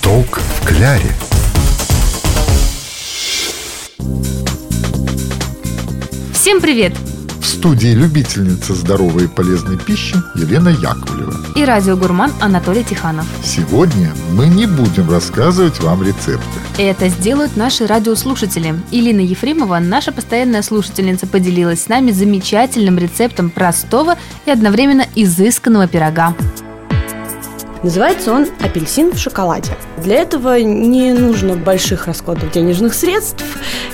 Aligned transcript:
Сниток 0.00 0.38
в 0.38 0.66
кляре. 0.66 1.14
Всем 6.32 6.60
привет! 6.60 6.94
В 7.40 7.46
студии 7.46 7.88
любительница 7.88 8.74
здоровой 8.74 9.24
и 9.24 9.28
полезной 9.28 9.76
пищи 9.78 10.16
Елена 10.36 10.70
Яковлева. 10.70 11.34
И 11.54 11.64
радиогурман 11.64 12.32
Анатолий 12.40 12.82
Тиханов. 12.82 13.26
Сегодня 13.44 14.12
мы 14.32 14.46
не 14.46 14.66
будем 14.66 15.10
рассказывать 15.10 15.80
вам 15.80 16.02
рецепты. 16.02 16.46
Это 16.78 17.08
сделают 17.08 17.56
наши 17.56 17.86
радиослушатели. 17.86 18.74
Илина 18.90 19.20
Ефремова, 19.20 19.78
наша 19.80 20.12
постоянная 20.12 20.62
слушательница, 20.62 21.26
поделилась 21.26 21.84
с 21.84 21.88
нами 21.88 22.10
замечательным 22.10 22.98
рецептом 22.98 23.50
простого 23.50 24.16
и 24.46 24.50
одновременно 24.50 25.04
изысканного 25.14 25.88
пирога. 25.88 26.34
Называется 27.82 28.32
он 28.32 28.46
«Апельсин 28.60 29.12
в 29.12 29.18
шоколаде». 29.18 29.72
Для 30.02 30.16
этого 30.16 30.60
не 30.60 31.12
нужно 31.12 31.56
больших 31.56 32.06
расходов 32.06 32.52
денежных 32.52 32.92
средств, 32.92 33.44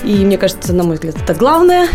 и 0.03 0.25
мне 0.25 0.37
кажется, 0.37 0.73
на 0.73 0.83
мой 0.83 0.95
взгляд, 0.95 1.15
это 1.21 1.33
главное. 1.33 1.87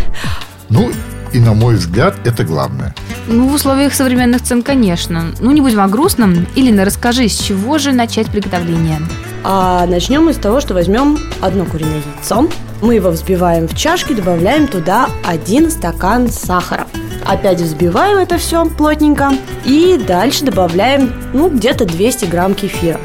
Ну, 0.69 0.91
и 1.33 1.39
на 1.39 1.53
мой 1.53 1.75
взгляд, 1.75 2.15
это 2.25 2.43
главное. 2.43 2.95
Ну, 3.27 3.47
в 3.47 3.53
условиях 3.53 3.93
современных 3.93 4.41
цен, 4.41 4.63
конечно. 4.63 5.27
Ну, 5.39 5.51
не 5.51 5.61
будем 5.61 5.81
о 5.81 5.87
грустном. 5.87 6.47
Илина, 6.55 6.83
расскажи, 6.83 7.27
с 7.27 7.37
чего 7.37 7.77
же 7.77 7.91
начать 7.91 8.27
приготовление? 8.27 8.99
А 9.43 9.85
начнем 9.85 10.25
мы 10.25 10.33
с 10.33 10.37
того, 10.37 10.61
что 10.61 10.73
возьмем 10.73 11.17
одно 11.41 11.65
куриное 11.65 12.01
яйцо. 12.17 12.47
Мы 12.81 12.95
его 12.95 13.11
взбиваем 13.11 13.67
в 13.67 13.75
чашке, 13.75 14.13
добавляем 14.13 14.67
туда 14.67 15.09
один 15.23 15.69
стакан 15.69 16.29
сахара. 16.29 16.87
Опять 17.25 17.61
взбиваем 17.61 18.17
это 18.17 18.37
все 18.37 18.65
плотненько 18.65 19.31
и 19.65 19.97
дальше 19.97 20.45
добавляем 20.45 21.13
ну, 21.33 21.49
где-то 21.49 21.85
200 21.85 22.25
грамм 22.25 22.53
кефира. 22.53 22.99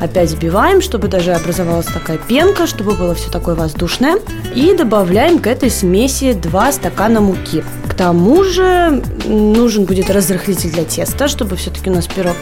Опять 0.00 0.30
взбиваем, 0.30 0.82
чтобы 0.82 1.08
даже 1.08 1.32
образовалась 1.32 1.86
такая 1.86 2.18
пенка, 2.18 2.66
чтобы 2.66 2.94
было 2.94 3.14
все 3.14 3.30
такое 3.30 3.54
воздушное. 3.54 4.18
И 4.54 4.74
добавляем 4.76 5.38
к 5.38 5.46
этой 5.46 5.70
смеси 5.70 6.34
2 6.34 6.72
стакана 6.72 7.20
муки. 7.20 7.64
К 7.88 7.94
тому 7.94 8.44
же 8.44 9.02
нужен 9.26 9.84
будет 9.84 10.10
разрыхлитель 10.10 10.70
для 10.70 10.84
теста, 10.84 11.28
чтобы 11.28 11.56
все-таки 11.56 11.90
у 11.90 11.94
нас 11.94 12.06
пирог 12.06 12.36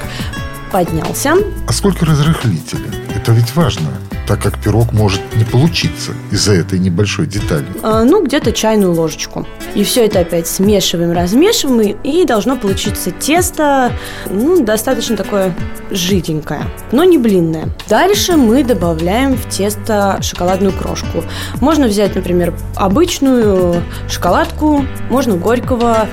поднялся. 0.71 1.35
А 1.67 1.73
сколько 1.73 2.05
разрыхлителя? 2.05 2.91
Это 3.15 3.33
ведь 3.33 3.55
важно 3.55 3.91
так 4.27 4.41
как 4.41 4.59
пирог 4.59 4.93
может 4.93 5.21
не 5.37 5.45
получиться 5.45 6.13
из-за 6.31 6.53
этой 6.53 6.79
небольшой 6.79 7.27
детали? 7.27 7.67
А, 7.83 8.05
ну, 8.05 8.25
где-то 8.25 8.53
чайную 8.53 8.93
ложечку. 8.93 9.47
И 9.75 9.85
все 9.85 10.07
это 10.07 10.21
опять 10.21 10.47
смешиваем, 10.47 11.13
размешиваем, 11.13 11.97
и 12.03 12.25
должно 12.25 12.57
получиться 12.57 13.11
тесто, 13.11 13.93
ну, 14.31 14.65
достаточно 14.65 15.17
такое 15.17 15.55
жиденькое, 15.91 16.63
но 16.93 17.05
не 17.05 17.19
блинное. 17.19 17.69
Дальше 17.89 18.37
мы 18.37 18.65
добавляем 18.65 19.37
в 19.37 19.49
тесто 19.49 20.19
шоколадную 20.23 20.73
крошку. 20.73 21.25
Можно 21.61 21.87
взять, 21.87 22.15
например, 22.15 22.55
обычную 22.77 23.83
шоколадку, 24.09 24.85
можно 25.11 25.37
горького, 25.37 26.09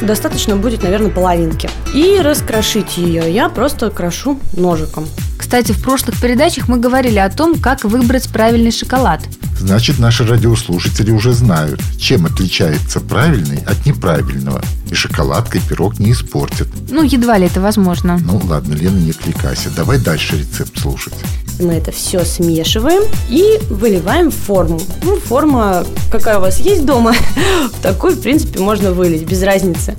достаточно 0.00 0.56
будет, 0.56 0.82
наверное, 0.82 1.10
половинки. 1.10 1.70
И 1.94 2.20
раскрошить 2.20 2.96
ее 2.96 3.32
я 3.32 3.48
просто 3.48 3.90
крошу 3.90 4.38
ножиком. 4.52 5.06
Кстати, 5.38 5.72
в 5.72 5.82
прошлых 5.82 6.20
передачах 6.20 6.68
мы 6.68 6.78
говорили 6.78 7.18
о 7.18 7.30
том, 7.30 7.58
как 7.58 7.84
выбрать 7.84 8.28
правильный 8.28 8.72
шоколад. 8.72 9.20
Значит, 9.58 9.98
наши 9.98 10.26
радиослушатели 10.26 11.10
уже 11.10 11.32
знают, 11.32 11.80
чем 11.98 12.26
отличается 12.26 13.00
правильный 13.00 13.58
от 13.58 13.86
неправильного. 13.86 14.62
И 14.90 14.94
шоколадкой 14.94 15.60
пирог 15.60 15.98
не 15.98 16.12
испортят. 16.12 16.68
Ну, 16.90 17.02
едва 17.02 17.38
ли 17.38 17.46
это 17.46 17.60
возможно. 17.60 18.18
Ну, 18.20 18.40
ладно, 18.44 18.74
Лена, 18.74 18.98
не 18.98 19.10
отвлекайся. 19.10 19.70
Давай 19.70 19.98
дальше 19.98 20.38
рецепт 20.38 20.78
слушать. 20.78 21.14
Мы 21.60 21.74
это 21.74 21.92
все 21.92 22.24
смешиваем 22.24 23.04
и 23.28 23.60
выливаем 23.70 24.30
в 24.30 24.34
форму. 24.34 24.80
Ну, 25.02 25.20
форма, 25.20 25.84
какая 26.10 26.38
у 26.38 26.40
вас 26.40 26.58
есть 26.58 26.84
дома, 26.84 27.14
такой, 27.82 28.14
в 28.14 28.20
принципе, 28.20 28.58
можно 28.58 28.92
вылить, 28.92 29.22
без 29.22 29.42
разницы. 29.42 29.94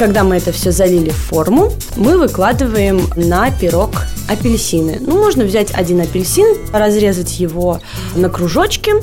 Когда 0.00 0.24
мы 0.24 0.38
это 0.38 0.50
все 0.50 0.72
залили 0.72 1.10
в 1.10 1.16
форму, 1.16 1.74
мы 1.94 2.16
выкладываем 2.16 3.02
на 3.16 3.50
пирог 3.50 4.06
апельсины. 4.30 4.96
Ну, 4.98 5.18
можно 5.18 5.44
взять 5.44 5.72
один 5.74 6.00
апельсин, 6.00 6.56
разрезать 6.72 7.38
его 7.38 7.80
на 8.14 8.30
кружочки, 8.30 8.94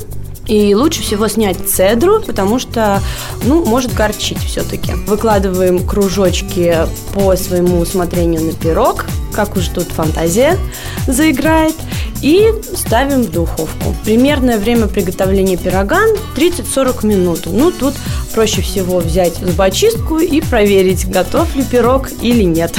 и 0.48 0.74
лучше 0.74 1.02
всего 1.02 1.28
снять 1.28 1.58
цедру, 1.68 2.20
потому 2.20 2.58
что, 2.58 3.00
ну, 3.44 3.64
может 3.64 3.94
горчить 3.94 4.42
все-таки. 4.42 4.94
Выкладываем 5.06 5.86
кружочки 5.86 6.74
по 7.14 7.36
своему 7.36 7.78
усмотрению 7.78 8.42
на 8.42 8.52
пирог, 8.52 9.04
как 9.32 9.56
уж 9.56 9.68
тут 9.68 9.86
фантазия 9.88 10.58
заиграет, 11.06 11.76
и 12.22 12.52
ставим 12.74 13.22
в 13.22 13.30
духовку. 13.30 13.94
Примерное 14.04 14.58
время 14.58 14.88
приготовления 14.88 15.56
пирога 15.56 16.00
30-40 16.36 17.06
минут. 17.06 17.42
Ну, 17.46 17.70
тут 17.70 17.94
проще 18.38 18.62
всего 18.62 18.98
взять 18.98 19.34
зубочистку 19.38 20.18
и 20.18 20.40
проверить, 20.40 21.10
готов 21.10 21.56
ли 21.56 21.64
пирог 21.64 22.08
или 22.22 22.44
нет. 22.44 22.72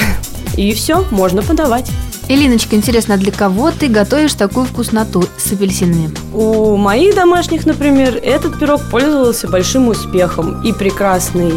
И 0.56 0.72
все, 0.74 1.04
можно 1.12 1.42
подавать. 1.44 1.92
Элиночка, 2.30 2.78
интересно, 2.78 3.18
для 3.18 3.34
кого 3.34 3.70
ты 3.72 3.90
готовишь 3.90 4.36
такую 4.36 4.68
вкусноту 4.68 5.26
с 5.38 5.52
апельсинами? 5.52 6.12
У 6.34 6.78
моих 6.78 7.14
домашних, 7.14 7.66
например, 7.66 8.16
этот 8.24 8.58
пирог 8.58 8.82
пользовался 8.90 9.50
большим 9.50 9.90
успехом. 9.90 10.62
И 10.62 10.72
прекрасный 10.72 11.52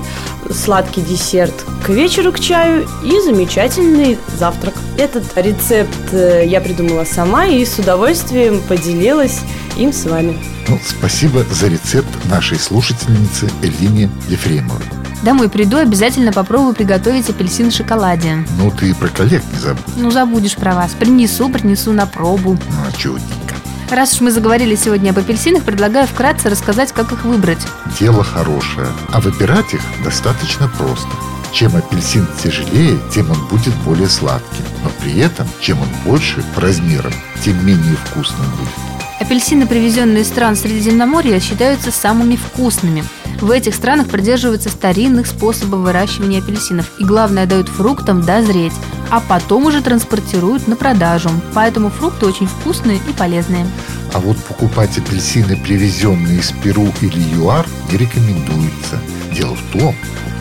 сладкий 0.51 1.03
десерт 1.03 1.55
к 1.87 1.89
вечеру, 1.91 2.33
к 2.33 2.41
чаю, 2.41 2.89
и 3.05 3.21
замечательный 3.21 4.19
завтрак. 4.37 4.75
Этот 4.99 5.25
рецепт 5.37 6.13
э, 6.13 6.45
я 6.47 6.61
придумала 6.61 7.05
сама 7.05 7.47
и 7.47 7.65
с 7.65 7.79
удовольствием 7.79 8.61
поделилась 8.69 9.43
им 9.77 9.93
с 9.93 10.05
вами. 10.05 10.38
Ну, 10.69 10.78
спасибо 10.84 11.44
за 11.50 11.69
рецепт 11.69 12.09
нашей 12.27 12.59
слушательницы 12.59 13.50
Элине 13.62 14.10
Ефремовой. 14.28 14.84
Домой 15.22 15.49
приду, 15.49 15.77
обязательно 15.77 16.33
попробую 16.33 16.75
приготовить 16.75 17.31
апельсин 17.31 17.71
в 17.71 17.75
шоколаде. 17.75 18.44
Ну, 18.59 18.72
ты 18.72 18.93
про 18.94 19.09
коллег 19.09 19.43
не 19.53 19.59
забудь. 19.59 19.84
Ну, 19.97 20.10
забудешь 20.10 20.56
про 20.56 20.75
вас. 20.75 20.93
Принесу, 20.93 21.49
принесу 21.49 21.93
на 21.93 22.06
пробу. 22.06 22.55
Ну, 22.55 22.77
а 22.88 22.93
чудненько. 22.97 23.55
Раз 23.88 24.15
уж 24.15 24.21
мы 24.22 24.31
заговорили 24.33 24.75
сегодня 24.75 25.10
об 25.10 25.19
апельсинах, 25.19 25.62
предлагаю 25.62 26.06
вкратце 26.09 26.49
рассказать, 26.49 26.93
как 26.93 27.12
их 27.12 27.25
выбрать. 27.25 27.60
Дело 28.00 28.25
хорошее, 28.25 28.89
а 29.12 29.21
выбирать 29.21 29.75
их 29.75 29.83
достаточно 30.03 30.66
просто. 30.78 31.10
Чем 31.53 31.77
апельсин 31.77 32.27
тяжелее, 32.43 32.99
тем 33.15 33.31
он 33.31 33.47
будет 33.49 33.75
более 33.84 34.09
сладким. 34.09 34.65
Но 34.83 34.91
при 35.03 35.19
этом, 35.21 35.47
чем 35.60 35.81
он 35.81 35.89
больше 36.04 36.43
по 36.54 36.62
размерам, 36.62 37.12
тем 37.44 37.65
менее 37.65 37.97
вкусным 38.06 38.50
будет. 38.53 38.91
Апельсины, 39.22 39.66
привезенные 39.66 40.22
из 40.22 40.28
стран 40.28 40.56
Средиземноморья, 40.56 41.41
считаются 41.41 41.91
самыми 41.91 42.37
вкусными– 42.37 43.05
в 43.43 43.50
этих 43.50 43.75
странах 43.75 44.06
придерживаются 44.06 44.69
старинных 44.69 45.27
способов 45.27 45.81
выращивания 45.81 46.38
апельсинов 46.38 46.88
и, 47.00 47.05
главное, 47.05 47.44
дают 47.44 47.69
фруктам 47.69 48.22
дозреть, 48.22 48.72
а 49.10 49.19
потом 49.19 49.66
уже 49.66 49.83
транспортируют 49.83 50.69
на 50.69 50.77
продажу. 50.77 51.28
Поэтому 51.53 51.91
фрукты 51.91 52.27
очень 52.27 52.47
вкусные 52.47 52.99
и 52.99 53.12
полезные. 53.12 53.66
А 54.15 54.21
вот 54.21 54.37
покупать 54.44 54.97
апельсины, 54.97 55.56
привезенные 55.56 56.39
из 56.39 56.53
Перу 56.62 56.87
или 57.00 57.19
ЮАР, 57.34 57.66
не 57.91 57.99
рекомендуется. 57.99 59.00
Дело 59.34 59.56
в 59.56 59.72
том, 59.72 59.97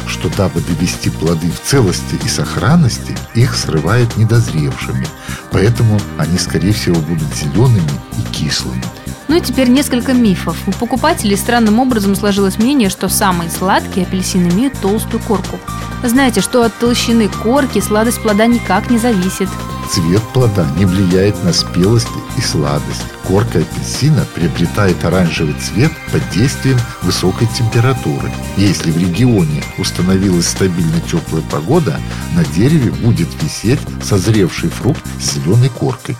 что 0.05 0.29
дабы 0.37 0.61
довести 0.61 1.09
плоды 1.09 1.49
в 1.49 1.67
целости 1.67 2.19
и 2.23 2.27
сохранности, 2.27 3.17
их 3.33 3.55
срывают 3.55 4.15
недозревшими. 4.15 5.07
Поэтому 5.51 5.99
они, 6.17 6.37
скорее 6.37 6.71
всего, 6.71 6.95
будут 6.95 7.33
зелеными 7.35 7.91
и 8.17 8.33
кислыми. 8.33 8.83
Ну 9.27 9.37
и 9.37 9.41
теперь 9.41 9.69
несколько 9.69 10.13
мифов. 10.13 10.57
У 10.67 10.71
покупателей 10.71 11.37
странным 11.37 11.79
образом 11.79 12.15
сложилось 12.15 12.57
мнение, 12.57 12.89
что 12.89 13.07
самые 13.07 13.49
сладкие 13.49 14.05
апельсины 14.05 14.49
имеют 14.49 14.79
толстую 14.81 15.21
корку. 15.23 15.57
Знаете, 16.03 16.41
что 16.41 16.63
от 16.63 16.77
толщины 16.79 17.29
корки 17.29 17.79
сладость 17.79 18.21
плода 18.21 18.45
никак 18.45 18.89
не 18.89 18.97
зависит. 18.97 19.47
Цвет 19.91 20.23
плода 20.33 20.65
не 20.77 20.85
влияет 20.85 21.43
на 21.43 21.51
спелость 21.51 22.07
и 22.37 22.41
сладость. 22.41 23.03
Корка 23.27 23.59
апельсина 23.59 24.25
приобретает 24.33 25.03
оранжевый 25.03 25.53
цвет 25.55 25.91
под 26.13 26.21
действием 26.29 26.79
высокой 27.01 27.45
температуры. 27.47 28.31
Если 28.55 28.89
в 28.89 28.97
регионе 28.97 29.61
установилась 29.77 30.47
стабильно 30.47 31.01
теплая 31.01 31.43
погода, 31.51 31.99
на 32.33 32.45
дереве 32.45 32.89
будет 32.91 33.27
висеть 33.43 33.81
созревший 34.01 34.69
фрукт 34.69 35.03
с 35.19 35.33
зеленой 35.33 35.67
коркой. 35.67 36.15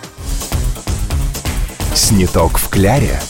Сниток 1.94 2.58
в 2.58 2.68
кляре. 2.68 3.22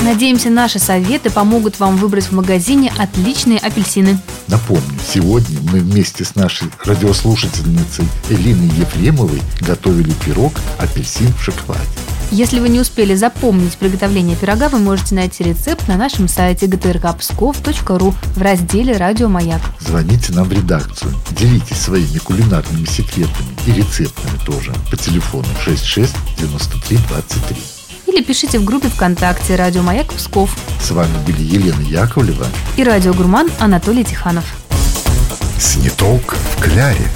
Надеемся, 0.00 0.48
наши 0.48 0.78
советы 0.78 1.28
помогут 1.28 1.78
вам 1.78 1.96
выбрать 1.96 2.24
в 2.24 2.32
магазине 2.32 2.90
отличные 2.96 3.58
апельсины. 3.58 4.18
Напомню, 4.48 4.98
сегодня 5.06 5.58
мы 5.70 5.80
вместе 5.80 6.24
с 6.24 6.34
нашей 6.34 6.68
радиослушательницей 6.84 8.06
Элиной 8.30 8.68
Ефремовой 8.78 9.42
готовили 9.60 10.12
пирог 10.24 10.54
апельсин 10.78 11.32
в 11.34 11.42
шоколаде. 11.42 11.84
Если 12.30 12.60
вы 12.60 12.68
не 12.68 12.80
успели 12.80 13.14
запомнить 13.14 13.76
приготовление 13.76 14.36
пирога, 14.36 14.68
вы 14.68 14.78
можете 14.78 15.16
найти 15.16 15.42
рецепт 15.42 15.86
на 15.88 15.96
нашем 15.96 16.28
сайте 16.28 16.66
gtrkpskov.ru 16.66 18.14
в 18.36 18.42
разделе 18.42 18.96
«Радио 18.96 19.28
Маяк». 19.28 19.60
Звоните 19.80 20.32
нам 20.32 20.48
в 20.48 20.52
редакцию, 20.52 21.12
делитесь 21.32 21.80
своими 21.80 22.18
кулинарными 22.18 22.86
секретами 22.86 23.48
и 23.66 23.72
рецептами 23.72 24.38
тоже 24.46 24.72
по 24.90 24.96
телефону 24.96 25.48
66 25.64 26.14
93 26.38 26.98
23. 27.08 27.79
Или 28.12 28.22
пишите 28.22 28.58
в 28.58 28.64
группе 28.64 28.88
ВКонтакте 28.88 29.54
«Радио 29.54 29.82
Маяк 29.82 30.12
Псков». 30.12 30.56
С 30.82 30.90
вами 30.90 31.16
были 31.24 31.42
Елена 31.42 31.80
Яковлева 31.80 32.46
и 32.76 32.82
радиогурман 32.82 33.48
Анатолий 33.60 34.02
Тиханов. 34.02 34.44
Сниток 35.60 36.34
в 36.34 36.60
кляре. 36.60 37.08